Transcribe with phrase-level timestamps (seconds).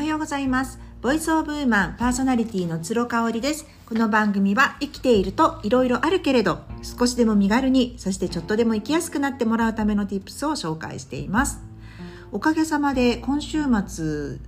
[0.00, 0.78] はようございます。
[1.02, 3.66] ボイスオブウーマンパーソナリティの鶴香織です。
[3.84, 11.60] この番組は生きているといろいろあるけれど少しでも身軽にそしてちょっとでも生きやすくなってもらうための tips を紹介しています。
[12.32, 14.38] おかげさまで今週末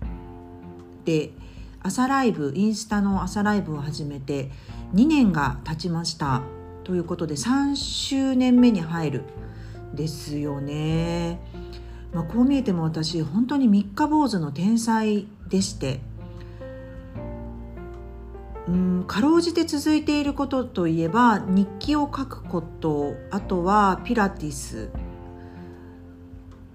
[1.04, 1.32] で
[1.82, 4.50] 朝ライブインスタの朝ライブを始めて
[4.94, 6.40] 2年が経ちました。
[6.84, 9.24] ということで3周年目に入る
[9.92, 11.40] ですよね。
[12.12, 16.00] まあ、こう見えても私本当に三日坊主の天才でして。
[18.68, 24.90] うんかろうじて続いていることといえば日記を書くことあとはピラティス。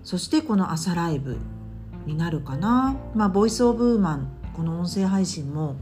[0.04, 1.38] そしてこの朝ライブ
[2.06, 5.76] になるかな、まあ、ボイス・オブ・ウーマンこの音声配信も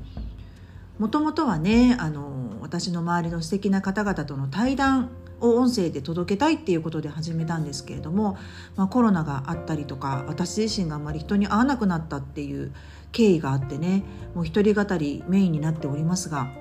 [0.97, 5.09] もともとはねあの私の周りの素敵な方々との対談
[5.41, 8.37] を音声で届けたいっていうことで始めたんですけれども、
[8.75, 12.73] まあ、コロナがあったりとか私自身があまり人に会わなくなったっていう
[13.11, 16.51] 経緯があってねもう一人語りメインになっておりますが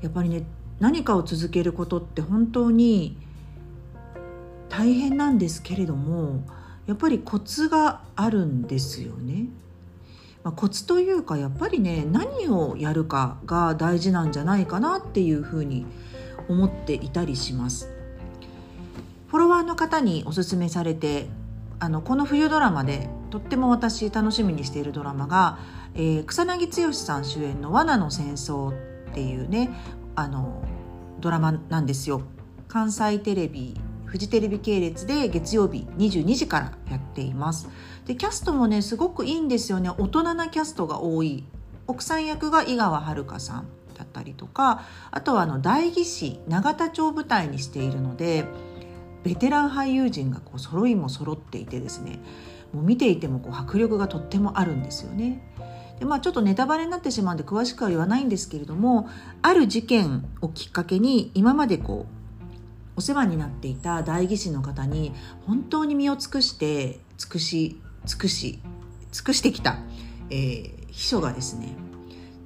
[0.00, 0.44] やっぱりね
[0.78, 3.16] 何かを続けることって本当に
[4.68, 6.42] 大変なんですけれども
[6.86, 9.46] やっぱりコツがあるんですよね。
[10.42, 15.88] まあ、コツというかやっぱりね何をやるかが大事なんじゃないかなっていうふうに思
[16.50, 17.88] 思っていたりします。
[19.28, 21.28] フォロワーの方におすすめされて
[21.78, 25.60] あのこの冬ドラマでとっても私楽しみにしているドラマが、
[25.94, 28.72] えー、草薙剛さん主演の「罠の戦争」
[29.10, 29.70] っていうね
[30.16, 30.62] あの
[31.20, 32.22] ドラマなんですよ。
[32.66, 37.68] 関西テレビフジテレビ系列で月曜日22時からやっています。
[38.06, 39.88] でキャストもねすごくいいんですよね。
[39.88, 41.44] 大人なキャストが多い。
[41.86, 43.79] 奥さん役が井川遥さん。
[44.00, 48.46] だったりとかあとはあの代議士永田町を舞台にしているので
[49.22, 52.18] ベテラン俳優陣がこう揃いも揃っていてですね
[52.72, 55.42] もう見ていてもこう迫力がとってもあるんですよね。
[55.98, 59.10] でまあ、ちょっとネタバレになってしまうんで詳しくは言わないんですけれども
[59.42, 65.12] ある事件をきっかけに今までこうお世話になっていた代議士の方に
[65.46, 68.60] 本当に身を尽くして尽くし尽くし
[69.12, 69.76] 尽くしてきた、
[70.30, 71.74] えー、秘書がですね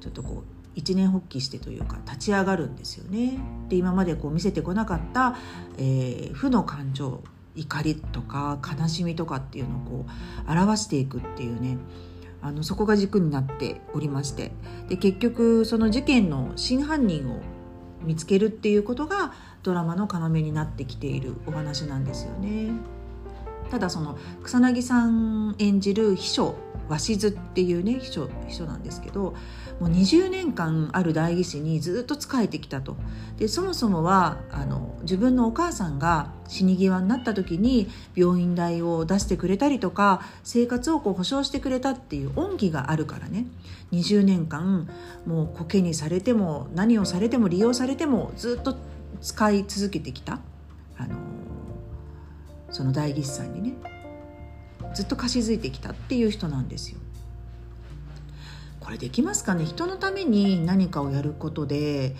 [0.01, 3.39] ちょっとこう一年発起してというか立ち上がるんですよね。
[3.69, 5.37] で今までこう見せてこなかった、
[5.79, 7.23] えー、負の感情
[7.55, 10.07] 怒りとか悲しみとかっていうのをこ
[10.49, 11.79] う表していくっていうね
[12.43, 14.53] あのそこが軸になっておりまして
[14.89, 17.41] で結局その事件の真犯人を
[18.03, 22.73] 見つけるっていうことがドラマの要になってきているお話なんですよね。
[23.71, 26.55] ただその草薙さん演じる秘書
[26.89, 29.35] 鷲津っていうね秘書秘書なんですけど
[29.81, 32.97] もう20年間ある代議士にずっと仕えてきたと。
[33.39, 43.47] でそもそもはあの自分のお母さんが死に際になった時に病院代を出してくれたりとか生活をこう保障してくれたっていう恩義があるからね。
[43.93, 44.89] 20年間
[45.27, 48.77] もうコケにされても何をされても利用されてもずっと
[49.21, 50.41] 使い続けてきた
[50.97, 51.17] あの
[52.71, 54.04] その代議士さんにね。
[54.95, 56.99] ずっと貸し付いてきたっていう人なんですよ。
[58.81, 59.65] これできますかね？
[59.65, 62.15] 人のために何かをやることで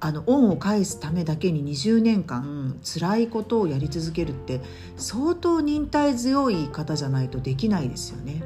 [0.00, 4.60] あの恩を返すためだけに20年間辛いことをやり続けるって
[4.96, 8.42] 相当忍耐強い方じゃないとできないですよね。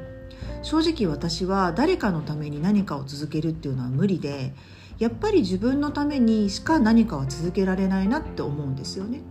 [0.61, 4.53] 正直私は誰かのために何かを続けるっていうのは無理で
[4.97, 9.21] やっぱり自分のためにしか何かは続けられないなって思うんですよね。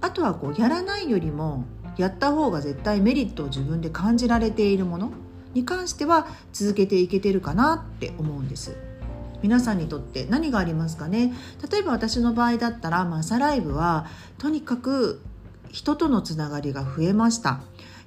[0.00, 1.64] あとはこうやらないよりも
[1.96, 5.12] やった方が絶対メリットを自分で感じられているもの
[5.54, 8.76] に関しては続けていけてるかなって思うんです。
[9.42, 11.34] 皆さんにとって何がありますかね？
[11.70, 14.06] 例えば私の場合だったら、まあ、朝ライブは
[14.38, 15.20] とにかく
[15.70, 17.60] 人とのつながりが増えました。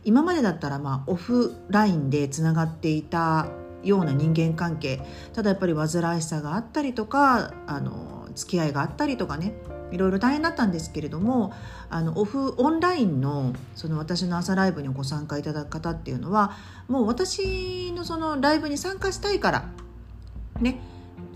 [0.04, 3.48] 今までだったらまあオフラインでつながっていた
[3.84, 5.02] ような人間関係。
[5.34, 9.54] ただやっぱり煩わしさがあったりとかあの付き合いがあったりとかね。
[9.92, 11.54] いろいろ大変だったんですけれども
[11.90, 16.58] あのオフオンラインのその私の朝ライブにご参加いただく方っていうのは
[16.88, 19.70] もう私のそのライブに参加したいから
[20.60, 20.80] ね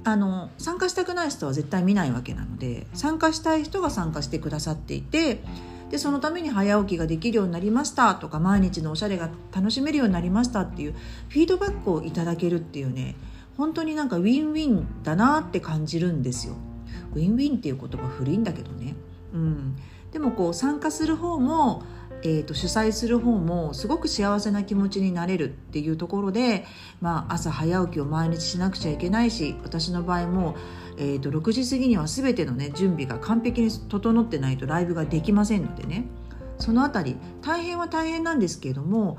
[0.03, 5.41] あの参加したくない人は絶対見ないわけなので参加したい人が参加してくださっていて
[5.91, 10.93] でそのために早起きができるようになりましたとか毎日のおしゃれが楽しめるようになりましたっていう
[11.29, 13.15] フィードバックをいただけるっていうね
[13.57, 16.55] 本当になんかウィンウィンだなって感じるんですよ。
[17.13, 18.95] ウィンウィンっていう言葉古いんだけどね、
[19.33, 19.75] うん、
[20.11, 21.83] でもこう参加する方も、
[22.23, 26.65] えー、と主催する方もすごく幸せな気持ちになれるっていうところで、
[27.01, 30.55] まあ、朝早起きを毎日しなくちゃいけないし私の場合も、
[30.97, 36.05] えー、と6時過ぎには全ての、ね、準備が完璧に整ってないとライブができませんのでね。
[36.59, 39.17] その辺り大変は大変なんですけれども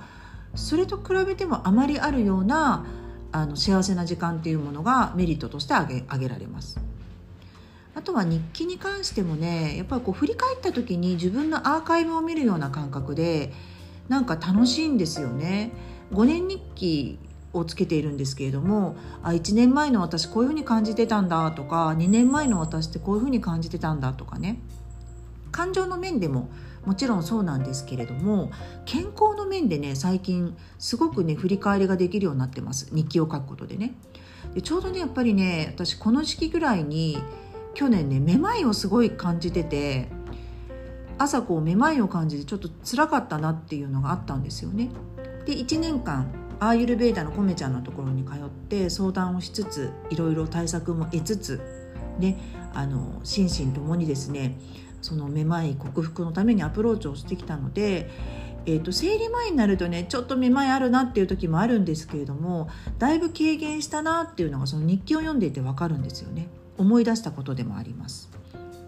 [0.55, 2.85] それと比べてもあまりあるような
[3.33, 6.81] あの幸せな時間っていうものがメリットとして挙げ挙げられます。
[7.95, 13.53] あとは日記に関してもねやっぱりこう振り返った時に自分のアーカイブを見るような感覚で
[14.09, 15.73] なんか楽しいんですよね。
[16.13, 17.19] 5年日記
[17.53, 24.61] をつけているんですけれどもあ1年前の私こういうふうに感じてたんだとか2年前の私ってこういうふうに感じてたんだとかね。
[25.53, 26.49] 感情の面でも
[26.85, 28.51] もちろんそうなんですけれども
[28.87, 32.89] 健康の面でね最近すごくね振り返りができるようになってます。
[32.93, 33.95] 日記を書くことでね。
[34.55, 37.19] でちょうどねやっぱりね私この時期ぐらいに
[37.81, 40.09] 去年ねめまいをすごい感じてて
[41.17, 44.91] 朝こうめまいを感じてちょっと辛かったなっていうのがあったんですよね。
[45.47, 51.63] で1年間アーユルベーダのコメちゃんのところに通って相談をしつついろいろ対策も得つつ
[52.19, 52.37] ね
[52.75, 54.59] あの心身ともにですね
[55.01, 58.11] そのめまい克服のためにアプローチをしてきたので、
[58.67, 62.69] えーと、生理前になるとねちょっとめまいあるなっていう時もあるんですけれども
[62.99, 66.51] だいぶ軽減したなっていうのがその日記を読んでいて分かるんですよね。
[66.81, 68.31] 思い出したことでもあります。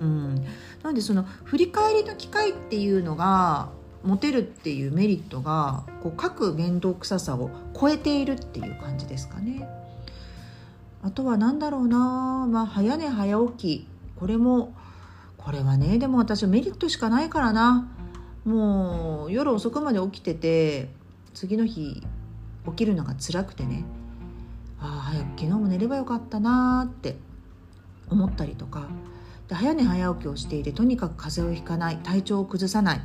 [0.00, 0.34] うん、
[0.82, 3.68] なのでその振り返りの機会っていうのが
[4.02, 9.68] 持てるっていうメリットがこう書く面倒くささを超えているっていう感じですかね。
[11.04, 13.86] あとは何だろうな、まあ、早寝早起き。
[14.16, 14.74] これも
[15.36, 17.88] これはねでも私はメリットしかないからな。
[18.44, 20.88] もう夜遅くまで起きてて
[21.34, 22.02] 次の日
[22.66, 23.84] 起きるのが辛くてね。
[24.80, 27.16] ああ早く昨日も寝ればよかったなって
[28.12, 28.88] 思ったりとか。
[29.48, 33.00] で早寝早起きをしていてとにかく風邪をひかない体調を崩さない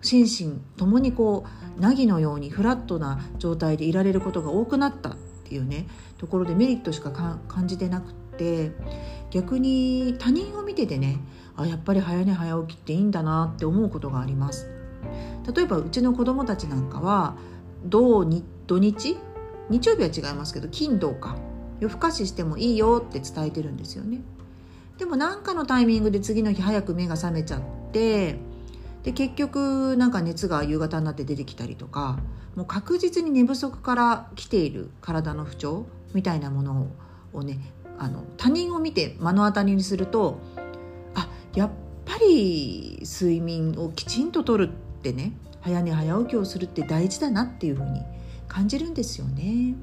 [0.00, 1.44] 心身ともにこ
[1.78, 5.86] う凪のようにフラットな状態でいられることが多くなったっていうね
[6.18, 7.10] ところでメリットしか
[7.46, 8.72] 感じてなくって
[9.30, 11.20] 逆に他人を見ててね
[11.56, 14.68] あやっぱり早寝早起きっていいんだなって思うことがあります。
[15.54, 17.36] 例えばうちの子供たちなんかは
[17.84, 19.18] 土日土日
[19.68, 21.36] 日曜日は違いますけど金土か
[21.80, 24.22] 夜更かししてもいいよって伝えてるんですよね。
[25.02, 27.60] でも何かのタイミングで次の日早く目が覚めちゃっ
[27.90, 28.36] て
[29.02, 32.20] で結局なんか熱が夕方になって出てきたりとか
[32.54, 36.86] もう確実に寝不足から来ている体の不調みたいなもの
[37.32, 37.58] をね
[37.98, 40.38] あの他人を見て目の当たりにすると
[41.16, 41.70] あやっ
[42.04, 45.32] ぱり睡眠をきちんととるってね
[45.62, 48.02] 早寝早起きをするって大事だなっていうふうに
[48.46, 49.74] 感じるんですよね。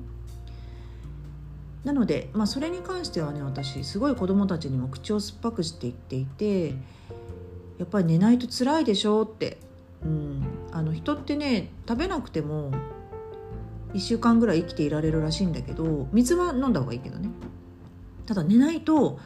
[1.84, 6.76] なので、まあ、それに関してはね私すごい子どもたちにも口を酸っぱくして言っていて
[7.78, 9.58] やっぱり寝ないと辛いでしょうって、
[10.04, 12.72] うん、あの人ってね食べなくても
[13.94, 17.30] 1週間ぐらい生きていられるらしいんだけど水は飲んだ方がいいけどね
[18.25, 19.20] ただ寝ないと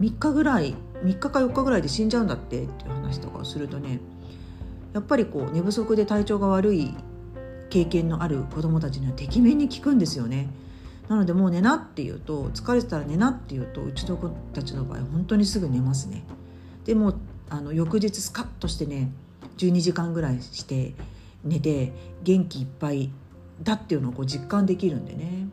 [0.00, 4.00] 3日ぐらい3日か4日ぐらいで死んじゃうんだってっていう話とかをするとね
[4.94, 6.94] やっぱりこう寝不足で体調が悪い
[7.70, 10.48] 経験のある子どもたちにはてきめんに効くんですよね。
[11.08, 16.22] なのでもう寝なって言うと疲れてたら寝なって言うとうちの子たちの場合本当にすぐ寝ますね。
[16.84, 17.14] でも
[17.50, 19.10] あの翌日スカッとしてね
[19.56, 20.94] 12時間ぐらいして
[21.44, 23.10] 寝て元気いっぱい
[23.62, 25.48] だっていうのをこう実感できるんでね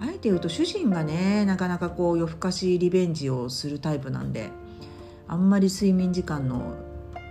[0.00, 4.50] あえて言うと主人がねなかなかこう夜更かしリベンジをするタイプなんで
[5.28, 6.74] あんまり睡眠時間の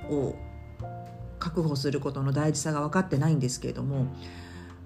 [0.09, 0.35] を
[1.39, 4.07] 確保することの大事さが分かってないんですけれども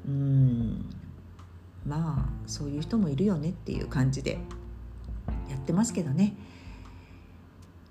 [0.07, 0.85] うん
[1.89, 4.39] まあそういう人もいるよねっていう感じで
[5.49, 6.35] やってますけどね。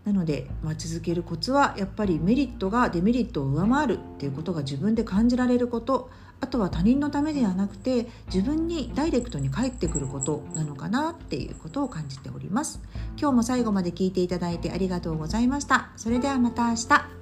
[0.04, 6.10] なので、まあ、続けるコツはやっぱりメリットがデメリットを上回るっていうことが自分で感じられること。
[6.40, 12.80] あとは他人のためではなくて自分にダイレクトに返ってくることなのかなっていうことを感じております。
[13.20, 15.90] 今日も最後まで聞いていただいてありがとうございました。
[15.96, 17.17] それではまた明日。